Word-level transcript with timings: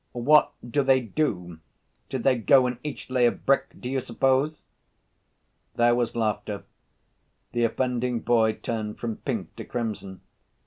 What 0.13 0.53
do 0.67 0.81
they 0.81 0.99
do? 0.99 1.59
Did 2.09 2.23
they 2.23 2.35
go 2.35 2.65
and 2.65 2.79
each 2.83 3.11
lay 3.11 3.27
a 3.27 3.31
brick, 3.31 3.79
do 3.79 3.87
you 3.87 3.99
suppose?" 4.01 4.65
There 5.75 5.93
was 5.93 6.15
laughter. 6.15 6.63
The 7.51 7.65
offending 7.65 8.21
boy 8.21 8.53
turned 8.53 8.97
from 8.97 9.17
pink 9.17 9.55
to 9.57 9.63
crimson. 9.63 10.21